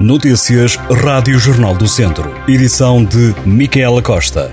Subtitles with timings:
[0.00, 2.34] Notícias Rádio Jornal do Centro.
[2.48, 4.50] Edição de Micaela Costa.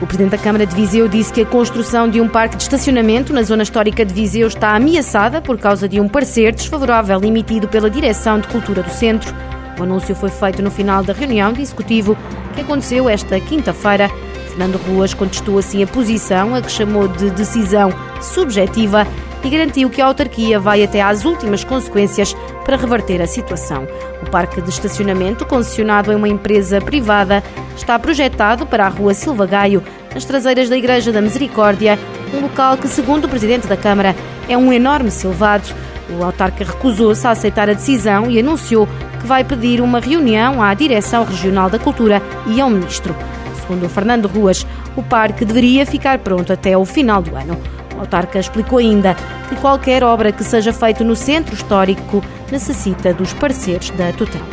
[0.00, 3.34] O Presidente da Câmara de Viseu disse que a construção de um parque de estacionamento
[3.34, 7.90] na zona histórica de Viseu está ameaçada por causa de um parecer desfavorável emitido pela
[7.90, 9.51] Direção de Cultura do Centro.
[9.78, 12.16] O anúncio foi feito no final da reunião de executivo
[12.54, 14.10] que aconteceu esta quinta-feira.
[14.48, 17.90] Fernando Ruas contestou assim a posição, a que chamou de decisão
[18.20, 19.06] subjetiva,
[19.44, 23.86] e garantiu que a autarquia vai até às últimas consequências para reverter a situação.
[24.22, 27.42] O parque de estacionamento, concessionado em uma empresa privada,
[27.76, 29.82] está projetado para a rua Silva Gaio,
[30.14, 31.98] nas traseiras da Igreja da Misericórdia,
[32.32, 34.14] um local que, segundo o presidente da Câmara,
[34.48, 35.74] é um enorme silvado.
[36.10, 38.88] O autarca recusou-se a aceitar a decisão e anunciou
[39.20, 43.14] que vai pedir uma reunião à Direção Regional da Cultura e ao Ministro.
[43.60, 47.56] Segundo Fernando Ruas, o parque deveria ficar pronto até o final do ano.
[47.96, 49.14] O autarca explicou ainda
[49.48, 54.44] que qualquer obra que seja feita no centro histórico necessita dos pareceres da tutela.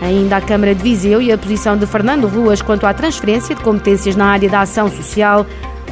[0.00, 3.62] Ainda a Câmara de Viseu e a posição de Fernando Ruas quanto à transferência de
[3.62, 5.44] competências na área da ação social.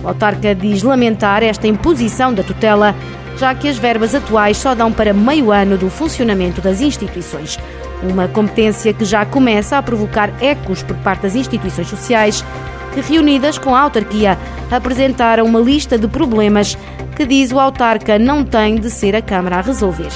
[0.03, 2.95] O autarca diz lamentar esta imposição da tutela,
[3.37, 7.59] já que as verbas atuais só dão para meio ano do funcionamento das instituições.
[8.03, 12.45] Uma competência que já começa a provocar ecos por parte das instituições sociais,
[12.93, 14.39] que, reunidas com a autarquia,
[14.71, 16.77] apresentaram uma lista de problemas
[17.15, 20.11] que, diz o autarca, não tem de ser a Câmara a resolver.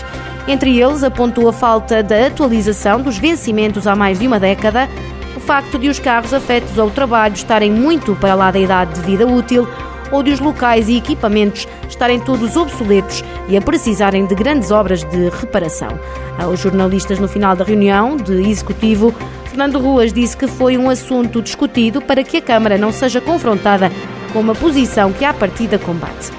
[0.48, 4.88] Entre eles, apontou a falta da atualização dos vencimentos há mais de uma década,
[5.36, 9.00] o facto de os carros afetos ao trabalho estarem muito para lá da idade de
[9.00, 9.66] vida útil
[10.10, 15.02] ou de os locais e equipamentos estarem todos obsoletos e a precisarem de grandes obras
[15.04, 15.98] de reparação.
[16.38, 19.14] Aos jornalistas no final da reunião de executivo,
[19.46, 23.90] Fernando Ruas disse que foi um assunto discutido para que a Câmara não seja confrontada
[24.32, 26.30] com uma posição que à partida combate.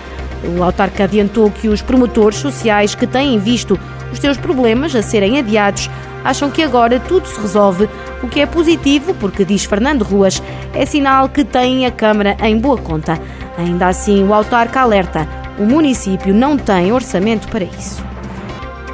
[0.58, 3.80] O autarca adiantou que os promotores sociais que têm visto
[4.12, 5.90] os seus problemas a serem adiados
[6.24, 7.90] acham que agora tudo se resolve,
[8.22, 10.42] o que é positivo porque, diz Fernando Ruas,
[10.74, 13.20] é sinal que têm a Câmara em boa conta.
[13.62, 15.28] Ainda assim, o autarca alerta:
[15.60, 18.04] o município não tem orçamento para isso.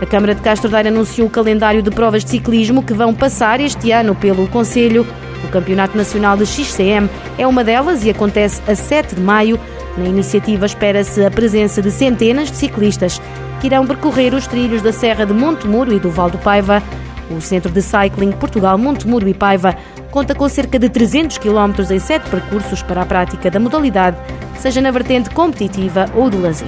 [0.02, 3.60] A Câmara de Castro Daire anunciou o calendário de provas de ciclismo que vão passar
[3.62, 5.08] este ano pelo Conselho.
[5.44, 9.60] O Campeonato Nacional de XCM é uma delas e acontece a 7 de maio.
[9.98, 13.22] Na iniciativa espera-se a presença de centenas de ciclistas
[13.62, 16.84] que irão percorrer os trilhos da Serra de Montemuro e do Val do Paiva.
[17.32, 19.76] O Centro de Cycling Portugal Montemuro e Paiva
[20.12, 24.18] conta com cerca de 300 km em sete percursos para a prática da modalidade,
[24.60, 26.68] seja na vertente competitiva ou de lazer.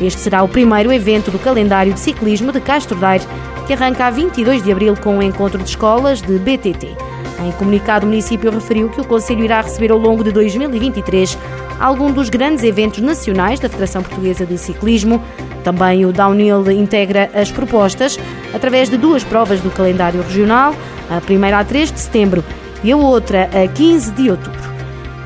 [0.00, 3.24] Este será o primeiro evento do calendário de ciclismo de Castro Daire,
[3.66, 6.96] que arranca a 22 de abril com o encontro de escolas de BTT.
[7.44, 11.36] Em comunicado, o município referiu que o Conselho irá receber ao longo de 2023
[11.78, 15.22] algum dos grandes eventos nacionais da Federação Portuguesa de Ciclismo.
[15.62, 18.18] Também o Downhill integra as propostas
[18.54, 20.74] através de duas provas do calendário regional,
[21.10, 22.44] a primeira a 3 de setembro
[22.82, 24.65] e a outra a 15 de outubro.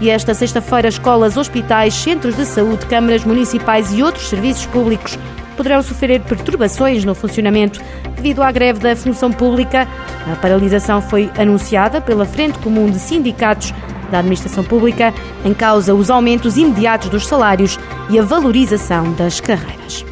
[0.01, 5.19] E esta sexta-feira, escolas, hospitais, centros de saúde, câmaras municipais e outros serviços públicos
[5.57, 7.81] poderão sofrer perturbações no funcionamento
[8.17, 9.87] devido à greve da função pública.
[10.31, 13.75] A paralisação foi anunciada pela Frente Comum de Sindicatos
[14.11, 15.13] da Administração Pública,
[15.45, 17.79] em causa os aumentos imediatos dos salários
[18.09, 20.05] e a valorização das carreiras.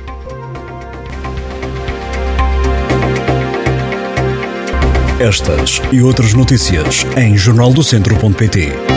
[5.18, 8.87] Estas e outras notícias em jornaldocentro.pt.